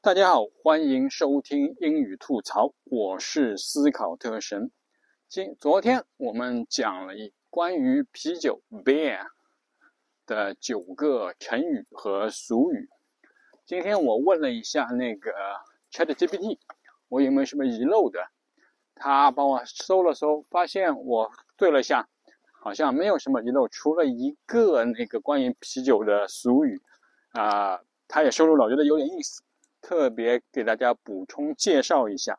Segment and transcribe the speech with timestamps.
[0.00, 4.70] 大家好，欢迎收听英语吐槽，我是思考特神。
[5.28, 9.26] 今昨天我们讲了一关于啤酒 beer
[10.24, 12.88] 的九个成语和俗语。
[13.66, 15.32] 今天我问了一下那个
[15.90, 16.60] ChatGPT，
[17.08, 18.20] 我有没有什么遗漏的？
[18.94, 22.08] 他帮我搜了搜，发现我对了一下，
[22.52, 26.80] 好像没有什么遗漏，除了一个那个关于啤酒的俗语
[27.32, 29.42] 啊，他也收录了，我觉得有点意思，
[29.80, 32.38] 特别给大家补充介绍一下。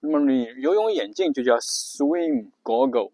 [0.00, 3.12] 那么你游泳眼镜就叫 swim goggle。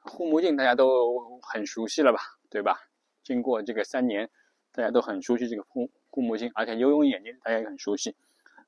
[0.00, 2.88] 护目镜大家都很熟悉了吧，对吧？
[3.22, 4.30] 经过这个三年，
[4.72, 8.16] 大家都很熟悉这个护护目镜，而且游泳眼镜大家也很熟悉。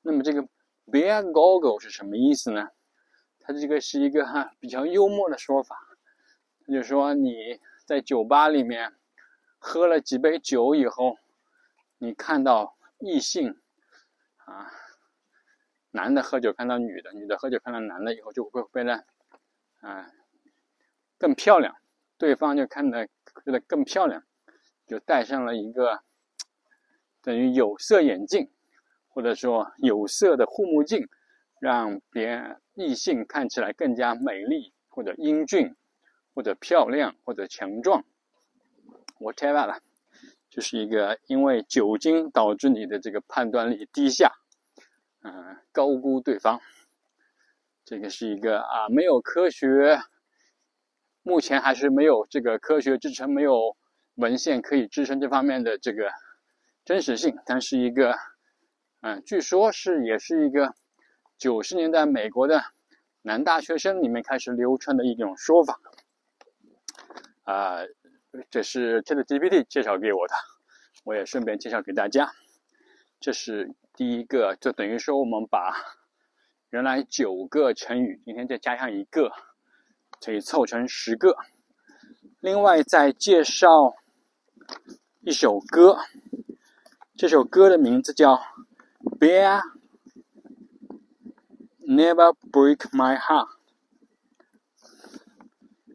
[0.03, 0.47] 那么这个
[0.91, 2.69] beer goggle 是什么意思呢？
[3.39, 5.75] 它这个是一个哈比较幽默的说法，
[6.67, 8.93] 就说你在酒吧里面
[9.57, 11.17] 喝了几杯酒以后，
[11.97, 13.59] 你看到异性
[14.45, 14.71] 啊，
[15.91, 19.05] 男的喝酒看到女的，女的喝酒看到男的以后，就会变得
[19.79, 20.11] 啊。
[21.17, 21.75] 更漂亮，
[22.17, 23.05] 对方就看得
[23.45, 24.23] 觉得更漂亮，
[24.87, 26.01] 就戴上了一个
[27.21, 28.51] 等于有色眼镜，
[29.13, 31.07] 或者说有色的护目镜，
[31.59, 35.75] 让别异性看起来更加美丽，或者英俊，
[36.33, 38.03] 或者漂亮，或者强壮。
[39.19, 39.79] whatever 了，
[40.49, 44.31] 就是一个因为酒精导致你的这个判断力低下，
[45.21, 46.59] 嗯，高估对方。
[47.85, 49.99] 这个是一个啊，没有科学。
[51.23, 53.77] 目前还是没有这个科学支撑，没有
[54.15, 56.09] 文献可以支撑这方面的这个
[56.83, 57.37] 真实性。
[57.45, 58.15] 但是一个，
[59.01, 60.73] 嗯，据说是也是一个
[61.37, 62.63] 九十年代美国的
[63.21, 65.79] 男大学生里面开始流传的一种说法。
[67.43, 67.81] 啊，
[68.49, 70.33] 这是 ChatGPT 介绍给我的，
[71.03, 72.31] 我也顺便介绍给大家。
[73.19, 75.73] 这是第一个，就等于说我们把
[76.69, 79.31] 原来九个成语，今天再加上一个。
[80.23, 81.35] 可以凑成十个。
[82.41, 83.95] 另外，再介绍
[85.21, 85.97] 一首歌，
[87.17, 88.35] 这首歌的名字叫
[89.19, 89.61] 《Beer
[91.87, 93.47] Never Break My Heart》。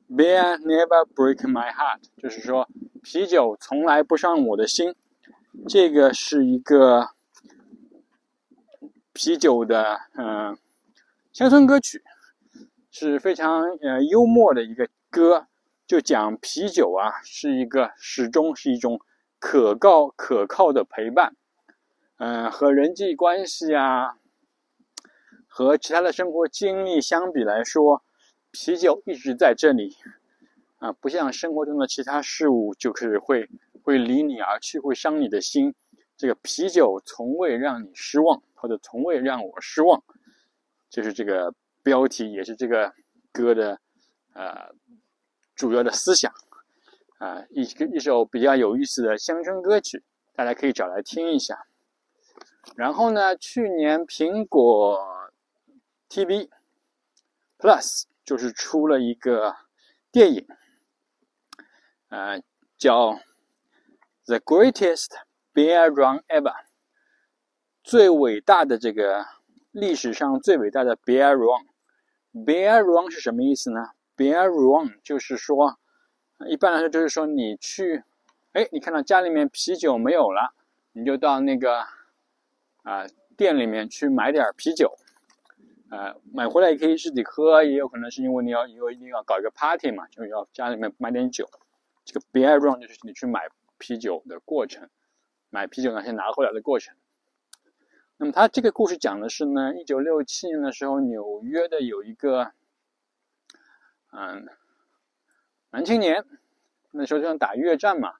[0.08, 2.68] Beer Never Break My Heart，就是说
[3.02, 4.94] 啤酒从来不伤我的心。
[5.68, 7.10] 这个是一个
[9.12, 10.56] 啤酒的嗯
[11.32, 12.02] 乡村歌曲。
[12.98, 15.48] 是非常呃幽默的一个歌，
[15.86, 18.98] 就讲啤酒啊，是一个始终是一种
[19.38, 21.36] 可靠可靠的陪伴，
[22.18, 24.16] 嗯，和人际关系啊，
[25.46, 28.02] 和其他的生活经历相比来说，
[28.50, 29.96] 啤酒一直在这里，
[30.78, 33.48] 啊，不像生活中的其他事物，就是会
[33.82, 35.74] 会离你而去，会伤你的心。
[36.16, 40.02] 这个啤酒从未让你失望，或者从未让我失望，
[40.90, 41.54] 就是这个。
[41.86, 42.92] 标题也是这个
[43.30, 43.78] 歌的
[44.34, 44.74] 呃
[45.54, 46.32] 主要的思想
[47.18, 50.02] 啊，一个一首比较有意思的乡村歌曲，
[50.34, 51.56] 大家可以找来听一下。
[52.74, 55.30] 然后呢，去年苹果
[56.08, 56.48] TV
[57.58, 59.56] Plus 就是出了一个
[60.10, 60.46] 电影，
[62.08, 62.42] 呃，
[62.76, 63.12] 叫
[64.26, 65.12] 《The Greatest
[65.54, 66.52] Bear Run Ever》，
[67.82, 69.24] 最伟大的这个
[69.70, 71.66] 历史上最伟大的 Bear Run。
[72.44, 73.80] Bear run 是什么意思呢
[74.14, 75.78] ？Bear run 就是说，
[76.46, 78.04] 一般来说就是说你去，
[78.52, 80.52] 哎，你看到家里面啤酒没有了，
[80.92, 81.86] 你就到那个
[82.86, 83.04] 啊
[83.36, 84.96] 店里面去买点啤酒，
[85.90, 91.50] 呃，买回来也可以自己喝，也有可能是因为你要以后一定要搞一个 party 嘛，就要家里面买点酒。
[92.04, 94.88] 这个 bear run 就是你去买啤酒的过程，
[95.50, 96.94] 买啤酒那些拿回来的过程。
[98.18, 102.52] 那么他这个故事讲的是呢，一九六七年的时候，纽约的有一个，
[104.12, 104.46] 嗯，
[105.70, 106.24] 男青年，
[106.92, 108.14] 那时候正打越战嘛，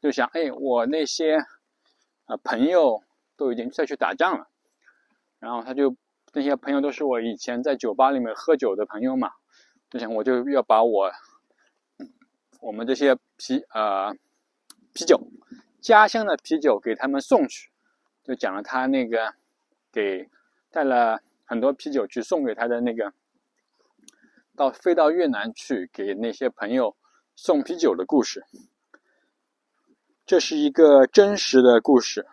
[0.00, 1.38] 就想，哎，我那些
[2.26, 3.02] 啊朋友
[3.40, 4.50] 都已经再去打仗了，
[5.38, 5.96] 然后他就
[6.34, 9.30] 那些朋友都是我以前在酒吧里面喝酒的朋友嘛，
[9.88, 11.10] 就想我就要把我
[12.60, 14.12] 我们这些啤呃
[14.92, 15.18] 啤酒
[15.80, 17.70] 家乡的啤酒给他们送去，
[18.22, 19.32] 就讲了他那个
[19.90, 20.28] 给
[20.70, 23.14] 带了很多啤酒去送给他的那个
[24.54, 26.94] 到飞到越南去给那些朋友
[27.34, 28.44] 送啤酒的故事。
[30.26, 32.26] 这是一个真实的故事，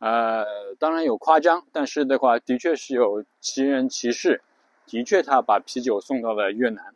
[0.00, 4.42] 呃，当然有夸张，但是的话，的确是有奇人奇事，
[4.86, 6.94] 的确他把啤酒送到了越南。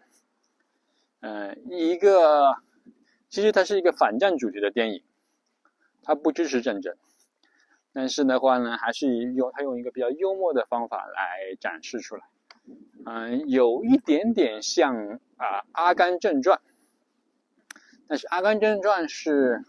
[1.20, 2.56] 嗯，一个
[3.28, 5.02] 其实它是一个反战主题的电影，
[6.02, 6.96] 它不支持战争，
[7.92, 12.22] 但是的话呢，还是用他用一个比较幽默的方法来展示出来。
[13.06, 14.96] 嗯，有一点点像
[15.36, 16.58] 啊《阿甘正传》。
[18.06, 19.62] 但是《阿甘正传》是，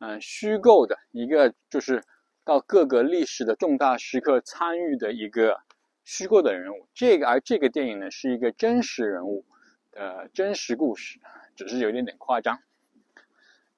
[0.00, 2.02] 嗯，虚构的一个，就是
[2.48, 5.60] 到各个历史的重大时刻参与的一个
[6.02, 6.88] 虚构的人物。
[6.94, 9.44] 这个而这个电影呢，是一个真实人物
[9.90, 11.20] 的真实故事，
[11.54, 12.58] 只是有一点点夸张。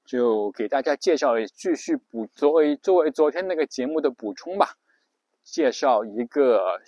[0.04, 4.76] 就给大家介绍，继续补作为作为昨天那个节目的补充吧。
[5.42, 6.80] 介绍一个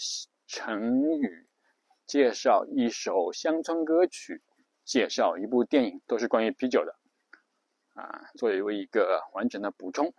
[0.47, 1.49] 成语，
[2.07, 4.41] 介绍一首乡村歌曲。
[4.85, 6.95] 介绍一部电影，都是关于啤酒的，
[7.95, 10.15] 啊，作为一个完整的补充。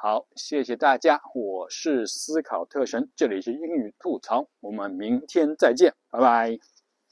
[0.00, 6.77] 好，谢谢大家，我是思考特神，这里是英语吐槽，我们明天再见，拜拜。